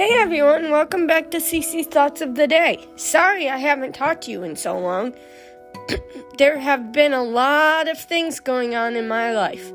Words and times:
Hey 0.00 0.18
everyone, 0.18 0.70
welcome 0.70 1.06
back 1.06 1.30
to 1.30 1.36
CC's 1.36 1.86
Thoughts 1.86 2.22
of 2.22 2.34
the 2.34 2.46
Day. 2.46 2.88
Sorry 2.96 3.50
I 3.50 3.58
haven't 3.58 3.94
talked 3.94 4.22
to 4.22 4.30
you 4.30 4.42
in 4.44 4.56
so 4.56 4.78
long. 4.78 5.12
there 6.38 6.58
have 6.58 6.90
been 6.90 7.12
a 7.12 7.22
lot 7.22 7.86
of 7.86 8.00
things 8.00 8.40
going 8.40 8.74
on 8.74 8.96
in 8.96 9.08
my 9.08 9.34
life. 9.34 9.74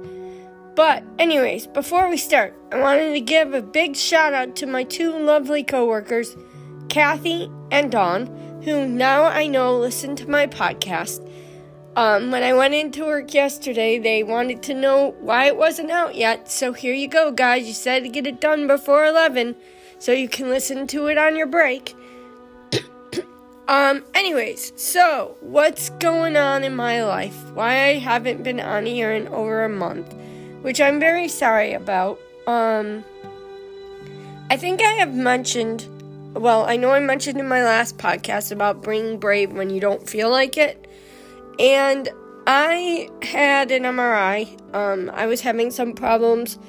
But, 0.73 1.03
anyways, 1.19 1.67
before 1.67 2.09
we 2.09 2.17
start, 2.17 2.55
I 2.71 2.79
wanted 2.79 3.13
to 3.13 3.21
give 3.21 3.53
a 3.53 3.61
big 3.61 3.95
shout 3.95 4.33
out 4.33 4.55
to 4.55 4.65
my 4.65 4.83
two 4.83 5.15
lovely 5.15 5.63
coworkers, 5.63 6.35
Kathy 6.89 7.47
and 7.69 7.91
Dawn, 7.91 8.25
who 8.63 8.87
now 8.87 9.25
I 9.25 9.45
know 9.45 9.77
listen 9.77 10.15
to 10.15 10.27
my 10.27 10.47
podcast. 10.47 11.21
Um, 11.95 12.31
when 12.31 12.41
I 12.41 12.53
went 12.53 12.73
into 12.73 13.05
work 13.05 13.31
yesterday, 13.35 13.99
they 13.99 14.23
wanted 14.23 14.63
to 14.63 14.73
know 14.73 15.15
why 15.19 15.45
it 15.45 15.55
wasn't 15.55 15.91
out 15.91 16.15
yet. 16.15 16.49
So 16.49 16.73
here 16.73 16.95
you 16.95 17.07
go, 17.07 17.31
guys. 17.31 17.67
You 17.67 17.73
said 17.73 18.01
to 18.01 18.09
get 18.09 18.25
it 18.25 18.41
done 18.41 18.65
before 18.65 19.05
11 19.05 19.55
so 19.99 20.11
you 20.11 20.27
can 20.29 20.49
listen 20.49 20.87
to 20.87 21.07
it 21.07 21.17
on 21.17 21.35
your 21.35 21.47
break. 21.47 21.95
um, 23.67 24.03
anyways, 24.13 24.73
so 24.75 25.37
what's 25.41 25.89
going 25.89 26.37
on 26.37 26.63
in 26.63 26.75
my 26.75 27.03
life? 27.03 27.37
Why 27.51 27.85
I 27.85 27.93
haven't 27.95 28.43
been 28.43 28.59
on 28.59 28.85
here 28.85 29.11
in 29.11 29.27
over 29.29 29.63
a 29.63 29.69
month, 29.69 30.13
which 30.61 30.81
I'm 30.81 30.99
very 30.99 31.27
sorry 31.27 31.73
about. 31.73 32.19
Um, 32.47 33.03
I 34.49 34.57
think 34.57 34.81
I 34.81 34.91
have 34.93 35.13
mentioned, 35.13 35.87
well, 36.33 36.65
I 36.65 36.77
know 36.77 36.91
I 36.91 36.99
mentioned 36.99 37.39
in 37.39 37.47
my 37.47 37.63
last 37.63 37.97
podcast 37.97 38.51
about 38.51 38.83
being 38.83 39.17
brave 39.19 39.51
when 39.51 39.69
you 39.69 39.79
don't 39.79 40.07
feel 40.07 40.29
like 40.29 40.57
it. 40.57 40.87
And 41.59 42.09
I 42.45 43.09
had 43.23 43.71
an 43.71 43.83
MRI. 43.83 44.75
Um, 44.75 45.09
I 45.13 45.25
was 45.25 45.41
having 45.41 45.71
some 45.71 45.93
problems 45.93 46.59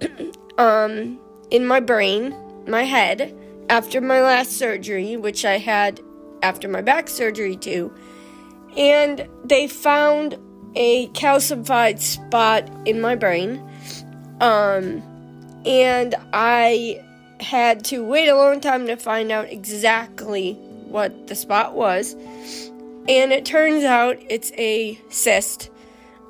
um, 0.58 1.18
in 1.50 1.66
my 1.66 1.80
brain, 1.80 2.34
my 2.68 2.84
head, 2.84 3.36
after 3.68 4.00
my 4.00 4.22
last 4.22 4.52
surgery, 4.52 5.16
which 5.16 5.44
I 5.44 5.58
had 5.58 6.00
after 6.42 6.68
my 6.68 6.80
back 6.80 7.08
surgery 7.08 7.56
too. 7.56 7.92
And 8.76 9.26
they 9.44 9.66
found 9.66 10.38
a 10.74 11.08
calcified 11.08 11.98
spot 11.98 12.70
in 12.84 13.00
my 13.00 13.16
brain. 13.16 13.58
Um, 14.40 15.02
and 15.64 16.14
I 16.32 17.02
had 17.40 17.84
to 17.86 18.04
wait 18.04 18.28
a 18.28 18.36
long 18.36 18.60
time 18.60 18.86
to 18.86 18.96
find 18.96 19.32
out 19.32 19.50
exactly 19.50 20.54
what 20.88 21.26
the 21.26 21.34
spot 21.34 21.74
was. 21.74 22.14
And 23.08 23.32
it 23.32 23.44
turns 23.44 23.84
out 23.84 24.18
it's 24.28 24.52
a 24.52 24.98
cyst 25.08 25.70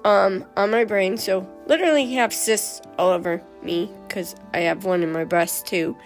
um, 0.04 0.44
on 0.56 0.70
my 0.70 0.84
brain. 0.84 1.16
So, 1.16 1.48
literally 1.66 2.12
have 2.14 2.32
cysts 2.32 2.80
all 2.98 3.10
over 3.10 3.42
me 3.62 3.90
because 4.06 4.36
I 4.54 4.60
have 4.60 4.84
one 4.84 5.02
in 5.02 5.12
my 5.12 5.24
breast 5.24 5.66
too. 5.66 5.96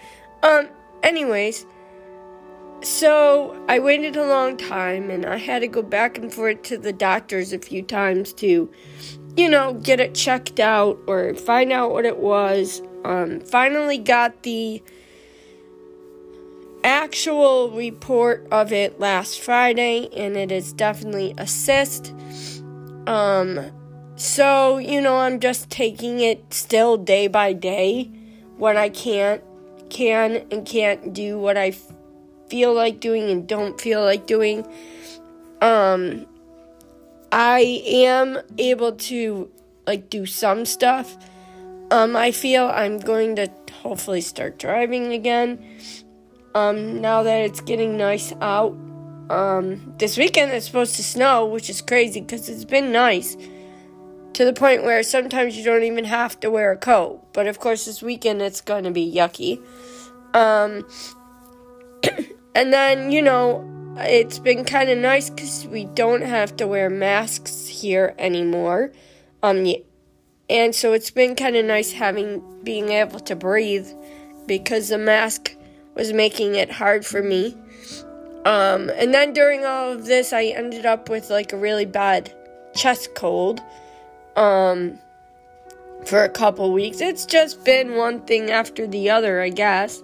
Um, 0.43 0.69
anyways, 1.03 1.65
so 2.81 3.63
I 3.69 3.79
waited 3.79 4.15
a 4.15 4.25
long 4.25 4.57
time 4.57 5.09
and 5.09 5.25
I 5.25 5.37
had 5.37 5.59
to 5.59 5.67
go 5.67 5.81
back 5.81 6.17
and 6.17 6.33
forth 6.33 6.63
to 6.63 6.77
the 6.77 6.93
doctors 6.93 7.53
a 7.53 7.59
few 7.59 7.83
times 7.83 8.33
to, 8.33 8.71
you 9.37 9.49
know, 9.49 9.73
get 9.75 9.99
it 9.99 10.15
checked 10.15 10.59
out 10.59 10.99
or 11.07 11.35
find 11.35 11.71
out 11.71 11.91
what 11.91 12.05
it 12.05 12.17
was. 12.17 12.81
Um, 13.05 13.39
finally 13.41 13.97
got 13.97 14.43
the 14.43 14.81
actual 16.83 17.69
report 17.71 18.47
of 18.51 18.71
it 18.71 18.99
last 18.99 19.39
Friday, 19.39 20.09
and 20.15 20.35
it 20.35 20.51
is 20.51 20.73
definitely 20.73 21.33
a 21.37 21.45
cyst. 21.45 22.13
Um, 23.07 23.71
so 24.15 24.77
you 24.77 25.01
know, 25.01 25.17
I'm 25.17 25.39
just 25.39 25.69
taking 25.69 26.19
it 26.19 26.53
still 26.53 26.97
day 26.97 27.27
by 27.27 27.53
day. 27.53 28.11
when 28.57 28.77
I 28.77 28.89
can't, 28.89 29.41
can 29.91 30.47
and 30.49 30.65
can't 30.65 31.13
do, 31.13 31.37
what 31.37 31.57
I 31.57 31.75
feel 32.49 32.73
like 32.73 32.99
doing 32.99 33.29
and 33.29 33.47
don't 33.47 33.79
feel 33.79 34.03
like 34.03 34.25
doing. 34.25 34.65
Um, 35.61 36.25
I 37.31 37.83
am 37.85 38.39
able 38.57 38.93
to 38.93 39.51
like 39.85 40.09
do 40.09 40.25
some 40.25 40.65
stuff. 40.65 41.15
Um, 41.91 42.15
I 42.15 42.31
feel 42.31 42.65
I'm 42.65 42.97
going 42.97 43.35
to 43.35 43.51
hopefully 43.83 44.21
start 44.21 44.57
driving 44.57 45.13
again. 45.13 45.63
Um, 46.55 47.01
now 47.01 47.23
that 47.23 47.41
it's 47.41 47.61
getting 47.61 47.97
nice 47.97 48.33
out. 48.41 48.75
Um, 49.29 49.93
this 49.97 50.17
weekend 50.17 50.51
it's 50.51 50.65
supposed 50.65 50.95
to 50.95 51.03
snow, 51.03 51.45
which 51.45 51.69
is 51.69 51.81
crazy 51.81 52.21
because 52.21 52.49
it's 52.49 52.65
been 52.65 52.91
nice 52.91 53.37
to 54.33 54.45
the 54.45 54.53
point 54.53 54.83
where 54.83 55.03
sometimes 55.03 55.57
you 55.57 55.63
don't 55.63 55.83
even 55.83 56.05
have 56.05 56.39
to 56.39 56.49
wear 56.49 56.71
a 56.71 56.77
coat. 56.77 57.33
But 57.33 57.47
of 57.47 57.59
course, 57.59 57.85
this 57.85 58.01
weekend 58.01 58.41
it's 58.41 58.61
going 58.61 58.83
to 58.85 58.91
be 58.91 59.11
yucky. 59.11 59.61
Um, 60.33 60.87
and 62.55 62.71
then, 62.71 63.11
you 63.11 63.21
know, 63.21 63.67
it's 63.97 64.39
been 64.39 64.63
kind 64.63 64.89
of 64.89 64.97
nice 64.97 65.29
because 65.29 65.67
we 65.67 65.85
don't 65.85 66.21
have 66.21 66.55
to 66.57 66.67
wear 66.67 66.89
masks 66.89 67.67
here 67.67 68.15
anymore. 68.17 68.91
Um, 69.43 69.65
and 70.49 70.73
so 70.73 70.93
it's 70.93 71.11
been 71.11 71.35
kind 71.35 71.55
of 71.55 71.65
nice 71.65 71.91
having 71.91 72.41
being 72.63 72.89
able 72.89 73.19
to 73.21 73.35
breathe 73.35 73.87
because 74.47 74.89
the 74.89 74.97
mask 74.97 75.55
was 75.95 76.13
making 76.13 76.55
it 76.55 76.71
hard 76.71 77.05
for 77.05 77.21
me. 77.21 77.57
Um, 78.45 78.89
and 78.89 79.13
then 79.13 79.33
during 79.33 79.65
all 79.65 79.91
of 79.91 80.05
this, 80.05 80.33
I 80.33 80.45
ended 80.45 80.85
up 80.85 81.09
with 81.09 81.29
like 81.29 81.53
a 81.53 81.57
really 81.57 81.85
bad 81.85 82.33
chest 82.73 83.13
cold 83.13 83.61
um, 84.35 84.99
for 86.05 86.23
a 86.23 86.29
couple 86.29 86.71
weeks. 86.71 87.01
It's 87.01 87.25
just 87.25 87.63
been 87.63 87.95
one 87.95 88.21
thing 88.21 88.51
after 88.51 88.87
the 88.87 89.09
other, 89.09 89.41
I 89.41 89.49
guess. 89.49 90.03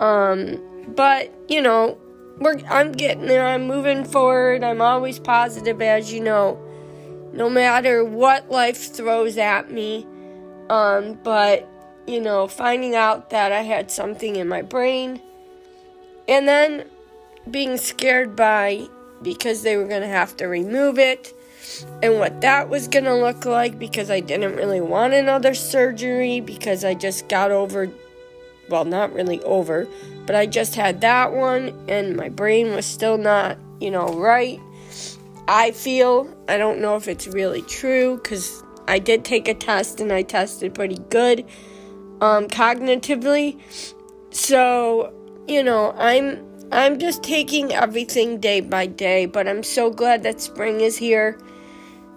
Um, 0.00 0.60
but 0.88 1.32
you 1.48 1.62
know, 1.62 1.98
we're 2.38 2.58
I'm 2.68 2.92
getting 2.92 3.26
there. 3.26 3.46
I'm 3.46 3.66
moving 3.66 4.04
forward. 4.04 4.62
I'm 4.62 4.80
always 4.80 5.18
positive, 5.18 5.80
as 5.80 6.12
you 6.12 6.20
know, 6.20 6.60
no 7.32 7.48
matter 7.48 8.04
what 8.04 8.50
life 8.50 8.94
throws 8.94 9.38
at 9.38 9.70
me. 9.70 10.06
Um, 10.68 11.18
but 11.22 11.68
you 12.06 12.20
know, 12.20 12.46
finding 12.46 12.94
out 12.94 13.30
that 13.30 13.52
I 13.52 13.62
had 13.62 13.90
something 13.90 14.36
in 14.36 14.48
my 14.48 14.62
brain, 14.62 15.20
and 16.28 16.46
then 16.46 16.84
being 17.50 17.76
scared 17.76 18.36
by 18.36 18.88
because 19.22 19.62
they 19.62 19.76
were 19.76 19.86
going 19.86 20.02
to 20.02 20.08
have 20.08 20.36
to 20.38 20.46
remove 20.46 20.98
it 20.98 21.32
and 22.02 22.18
what 22.18 22.40
that 22.40 22.68
was 22.68 22.88
going 22.88 23.04
to 23.04 23.14
look 23.14 23.44
like 23.44 23.78
because 23.78 24.10
I 24.10 24.20
didn't 24.20 24.56
really 24.56 24.80
want 24.80 25.14
another 25.14 25.54
surgery 25.54 26.40
because 26.40 26.84
I 26.84 26.94
just 26.94 27.28
got 27.28 27.50
over 27.50 27.90
well, 28.68 28.84
not 28.84 29.12
really 29.12 29.40
over, 29.42 29.86
but 30.26 30.34
I 30.34 30.46
just 30.46 30.74
had 30.74 31.00
that 31.02 31.32
one 31.32 31.72
and 31.88 32.16
my 32.16 32.28
brain 32.28 32.74
was 32.74 32.84
still 32.84 33.16
not, 33.16 33.58
you 33.80 33.90
know, 33.90 34.08
right. 34.08 34.60
I 35.48 35.70
feel, 35.70 36.28
I 36.48 36.56
don't 36.56 36.80
know 36.80 36.96
if 36.96 37.06
it's 37.06 37.28
really 37.28 37.62
true 37.62 38.18
cuz 38.18 38.62
I 38.88 38.98
did 38.98 39.24
take 39.24 39.48
a 39.48 39.54
test 39.54 40.00
and 40.00 40.12
I 40.12 40.22
tested 40.22 40.74
pretty 40.74 40.98
good 41.10 41.44
um, 42.20 42.48
cognitively. 42.48 43.58
So, 44.30 45.12
you 45.46 45.62
know, 45.62 45.92
I'm 45.96 46.45
I'm 46.72 46.98
just 46.98 47.22
taking 47.22 47.72
everything 47.72 48.38
day 48.38 48.60
by 48.60 48.86
day, 48.86 49.26
but 49.26 49.46
I'm 49.46 49.62
so 49.62 49.90
glad 49.90 50.22
that 50.24 50.40
spring 50.40 50.80
is 50.80 50.96
here. 50.96 51.38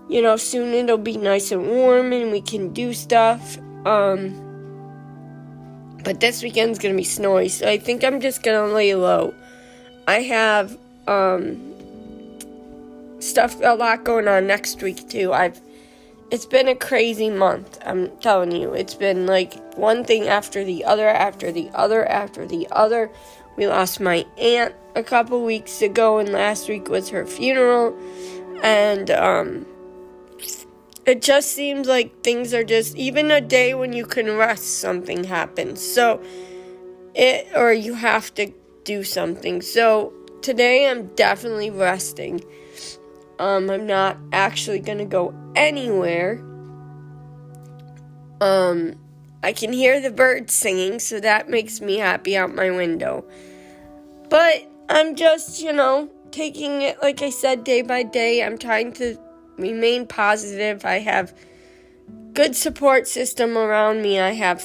You 0.10 0.22
know, 0.22 0.38
soon 0.38 0.74
it'll 0.74 0.98
be 0.98 1.18
nice 1.18 1.52
and 1.52 1.68
warm 1.68 2.12
and 2.14 2.32
we 2.32 2.42
can 2.42 2.74
do 2.74 2.94
stuff. 2.94 3.58
Um 3.86 4.46
but 6.04 6.20
this 6.20 6.42
weekend's 6.42 6.80
gonna 6.80 6.96
be 6.96 7.04
snowy, 7.04 7.50
so 7.50 7.68
I 7.68 7.78
think 7.78 8.04
I'm 8.04 8.20
just 8.20 8.42
gonna 8.42 8.74
lay 8.74 8.96
low. 8.96 9.34
I 10.08 10.22
have 10.22 10.78
um 11.08 11.70
stuff 13.20 13.58
a 13.62 13.76
lot 13.76 14.04
going 14.04 14.28
on 14.28 14.48
next 14.48 14.82
week 14.82 15.08
too. 15.10 15.32
I've 15.32 15.60
it's 16.32 16.46
been 16.46 16.68
a 16.68 16.76
crazy 16.76 17.30
month. 17.30 17.80
I'm 17.86 18.16
telling 18.18 18.52
you. 18.52 18.74
It's 18.74 18.94
been 18.94 19.26
like 19.26 19.54
one 19.76 20.04
thing 20.04 20.28
after 20.28 20.64
the 20.64 20.86
other, 20.86 21.08
after 21.08 21.52
the 21.52 21.70
other, 21.74 22.06
after 22.06 22.46
the 22.46 22.68
other. 22.72 23.10
We 23.58 23.68
lost 23.68 24.00
my 24.00 24.26
aunt 24.38 24.76
a 24.96 25.04
couple 25.04 25.44
weeks 25.44 25.82
ago, 25.82 26.20
and 26.20 26.30
last 26.30 26.70
week 26.70 26.88
was 26.88 27.10
her 27.10 27.26
funeral. 27.26 27.98
And, 28.64 29.10
um, 29.12 29.66
it 31.06 31.22
just 31.22 31.52
seems 31.54 31.88
like 31.88 32.24
things 32.24 32.54
are 32.54 32.64
just, 32.64 32.96
even 32.96 33.32
a 33.32 33.42
day 33.42 33.74
when 33.74 33.94
you 33.94 34.06
can 34.06 34.38
rest, 34.38 34.80
something 34.80 35.24
happens. 35.24 35.82
So, 35.82 36.22
it, 37.16 37.48
or 37.56 37.74
you 37.74 37.96
have 37.96 38.34
to 38.36 38.52
do 38.84 39.04
something. 39.04 39.62
So, 39.62 40.14
today 40.42 40.88
I'm 40.88 41.08
definitely 41.16 41.72
resting. 41.72 42.44
Um, 43.40 43.70
I'm 43.70 43.88
not 43.88 44.18
actually 44.32 44.80
gonna 44.80 45.06
go 45.06 45.34
anywhere. 45.56 46.44
Um, 48.42 48.96
I 49.42 49.54
can 49.54 49.74
hear 49.74 50.00
the 50.00 50.12
birds 50.12 50.54
singing, 50.54 51.00
so 51.00 51.20
that 51.20 51.50
makes 51.50 51.82
me 51.82 51.98
happy 51.98 52.38
out 52.38 52.54
my 52.54 52.70
window. 52.70 53.26
But 54.30 54.70
I'm 54.90 55.16
just, 55.16 55.62
you 55.62 55.74
know, 55.74 56.10
taking 56.32 56.82
it, 56.82 57.02
like 57.02 57.22
I 57.22 57.30
said, 57.30 57.64
day 57.64 57.82
by 57.82 58.04
day. 58.04 58.44
I'm 58.44 58.58
trying 58.58 58.94
to 58.94 59.18
remain 59.58 60.06
positive. 60.06 60.86
I 60.86 61.00
have 61.00 61.34
good 62.34 62.56
support 62.56 63.08
system 63.08 63.58
around 63.58 64.02
me. 64.02 64.20
I 64.20 64.32
have 64.32 64.64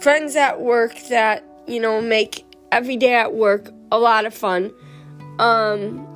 friends 0.00 0.36
at 0.36 0.60
work 0.60 0.94
that 1.08 1.44
you 1.66 1.80
know, 1.80 2.00
make 2.00 2.44
every 2.72 2.96
day 2.96 3.14
at 3.14 3.34
work 3.34 3.70
a 3.90 3.98
lot 3.98 4.24
of 4.24 4.34
fun. 4.34 4.72
Um, 5.38 6.06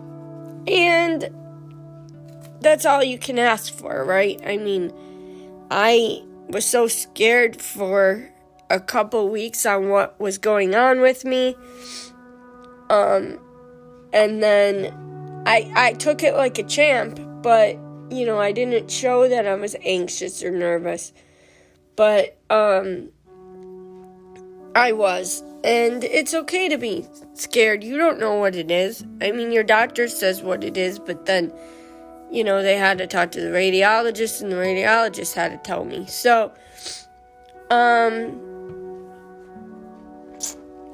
and 0.67 1.29
that's 2.61 2.85
all 2.85 3.03
you 3.03 3.19
can 3.19 3.39
ask 3.39 3.73
for, 3.73 4.05
right? 4.05 4.41
I 4.45 4.57
mean, 4.57 4.93
I 5.71 6.23
was 6.49 6.67
so 6.67 6.89
scared 6.89 7.61
for 7.61 8.31
a 8.69 8.81
couple 8.81 9.29
weeks 9.29 9.67
on 9.67 9.89
what 9.89 10.19
was 10.21 10.39
going 10.39 10.75
on 10.75 11.01
with 11.01 11.25
me. 11.25 11.57
Um, 12.89 13.39
and 14.13 14.43
then 14.43 15.43
I 15.47 15.71
I 15.75 15.93
took 15.95 16.23
it 16.23 16.35
like 16.35 16.59
a 16.59 16.65
champ, 16.65 17.21
but 17.43 17.77
you 18.11 18.27
know, 18.27 18.39
I 18.39 18.53
didn't 18.53 18.91
show 18.91 19.29
that 19.29 19.47
I 19.47 19.55
was 19.55 19.77
anxious 19.85 20.43
or 20.43 20.51
nervous. 20.51 21.13
But 21.97 22.39
um 22.51 23.11
I 24.75 24.93
was. 24.93 25.43
And 25.63 26.05
it's 26.05 26.33
okay 26.33 26.69
to 26.69 26.79
be 26.79 27.07
scared. 27.35 27.85
You 27.85 27.99
don't 27.99 28.19
know 28.19 28.35
what 28.35 28.57
it 28.57 28.71
is. 28.71 29.05
I 29.21 29.33
mean, 29.33 29.53
your 29.53 29.65
doctor 29.65 30.09
says 30.09 30.43
what 30.43 30.65
it 30.65 30.77
is, 30.77 30.99
but 30.99 31.27
then, 31.27 31.53
you 32.31 32.45
know, 32.45 32.63
they 32.63 32.77
had 32.77 32.99
to 32.99 33.07
talk 33.07 33.33
to 33.33 33.41
the 33.41 33.49
radiologist, 33.49 34.43
and 34.43 34.53
the 34.53 34.57
radiologist 34.57 35.35
had 35.35 35.51
to 35.51 35.59
tell 35.59 35.85
me. 35.85 36.07
So, 36.07 36.53
um, 37.71 38.51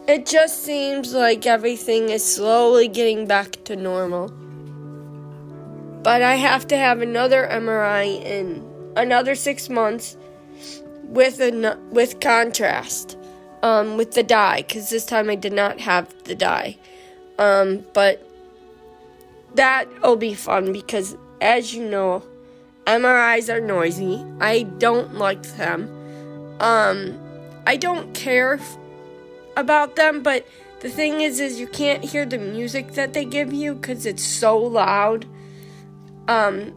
it 0.08 0.26
just 0.26 0.62
seems 0.62 1.12
like 1.12 1.46
everything 1.46 2.10
is 2.10 2.24
slowly 2.24 2.88
getting 2.88 3.26
back 3.26 3.64
to 3.64 3.76
normal. 3.76 4.28
But 6.02 6.22
I 6.22 6.36
have 6.36 6.68
to 6.68 6.76
have 6.76 7.02
another 7.02 7.48
MRI 7.50 8.22
in 8.24 8.64
another 8.96 9.34
six 9.34 9.68
months 9.68 10.16
with 11.02 11.40
a 11.40 11.78
with 11.90 12.20
contrast 12.20 13.16
um, 13.62 13.96
with 13.96 14.12
the 14.12 14.22
dye 14.22 14.62
because 14.62 14.90
this 14.90 15.04
time 15.04 15.28
I 15.28 15.34
did 15.34 15.52
not 15.52 15.80
have 15.80 16.12
the 16.24 16.34
dye. 16.34 16.76
Um, 17.38 17.84
but 17.92 18.26
that'll 19.54 20.16
be 20.16 20.34
fun 20.34 20.72
because, 20.72 21.16
as 21.40 21.74
you 21.74 21.88
know, 21.88 22.22
MRIs 22.86 23.52
are 23.52 23.60
noisy. 23.60 24.24
I 24.40 24.62
don't 24.62 25.14
like 25.14 25.42
them. 25.56 25.90
Um, 26.60 27.18
I 27.66 27.76
don't 27.76 28.14
care 28.14 28.54
f- 28.54 28.78
about 29.56 29.96
them, 29.96 30.22
but 30.22 30.46
the 30.80 30.88
thing 30.88 31.20
is, 31.20 31.40
is 31.40 31.58
you 31.58 31.66
can't 31.66 32.04
hear 32.04 32.24
the 32.24 32.38
music 32.38 32.92
that 32.92 33.12
they 33.12 33.24
give 33.24 33.52
you 33.52 33.74
because 33.74 34.06
it's 34.06 34.22
so 34.22 34.56
loud. 34.56 35.26
Um, 36.28 36.74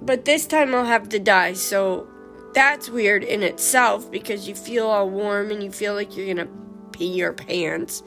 but 0.00 0.24
this 0.24 0.46
time 0.46 0.74
I'll 0.74 0.84
have 0.84 1.08
to 1.10 1.18
dye, 1.18 1.54
so 1.54 2.06
that's 2.54 2.88
weird 2.88 3.24
in 3.24 3.42
itself 3.42 4.10
because 4.10 4.46
you 4.46 4.54
feel 4.54 4.86
all 4.86 5.08
warm 5.08 5.50
and 5.50 5.62
you 5.62 5.72
feel 5.72 5.94
like 5.94 6.16
you're 6.16 6.34
gonna 6.34 6.48
pee 6.92 7.12
your 7.12 7.32
pants. 7.32 8.02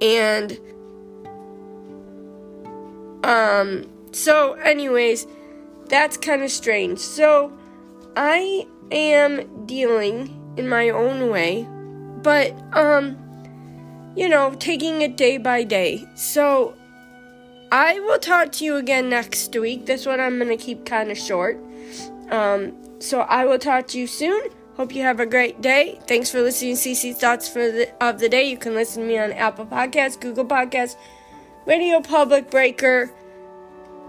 And 0.00 0.58
um 3.22 3.84
so 4.12 4.54
anyways, 4.54 5.26
that's 5.88 6.16
kind 6.16 6.42
of 6.42 6.50
strange. 6.50 6.98
So 6.98 7.52
I 8.16 8.66
am 8.90 9.66
dealing 9.66 10.54
in 10.56 10.68
my 10.68 10.90
own 10.90 11.30
way, 11.30 11.66
but 12.22 12.52
um 12.72 13.16
you 14.16 14.28
know, 14.28 14.54
taking 14.58 15.02
it 15.02 15.16
day 15.16 15.38
by 15.38 15.62
day. 15.62 16.04
So 16.14 16.74
I 17.70 18.00
will 18.00 18.18
talk 18.18 18.50
to 18.52 18.64
you 18.64 18.76
again 18.76 19.08
next 19.08 19.56
week. 19.56 19.86
This 19.86 20.04
one 20.04 20.20
I'm 20.20 20.36
going 20.38 20.48
to 20.48 20.56
keep 20.56 20.84
kind 20.84 21.10
of 21.10 21.18
short. 21.18 21.58
Um 22.30 22.74
so 23.00 23.20
I 23.20 23.44
will 23.46 23.58
talk 23.58 23.86
to 23.88 23.98
you 23.98 24.06
soon. 24.06 24.50
Hope 24.76 24.94
you 24.94 25.02
have 25.02 25.20
a 25.20 25.26
great 25.26 25.60
day. 25.60 25.98
Thanks 26.06 26.30
for 26.30 26.40
listening 26.40 26.76
to 26.76 26.88
CC's 26.88 27.18
Thoughts 27.18 27.48
for 27.48 27.70
the, 27.70 27.90
of 28.02 28.18
the 28.18 28.28
Day. 28.28 28.48
You 28.48 28.56
can 28.56 28.74
listen 28.74 29.02
to 29.02 29.08
me 29.08 29.18
on 29.18 29.32
Apple 29.32 29.66
Podcasts, 29.66 30.18
Google 30.18 30.44
Podcasts, 30.44 30.96
Radio 31.66 32.00
Public 32.00 32.50
Breaker, 32.50 33.10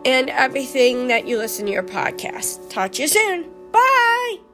and 0.05 0.29
everything 0.29 1.07
that 1.07 1.27
you 1.27 1.37
listen 1.37 1.65
to 1.65 1.71
your 1.71 1.83
podcast. 1.83 2.69
Talk 2.69 2.93
to 2.93 3.01
you 3.01 3.07
soon. 3.07 3.49
Bye. 3.71 4.50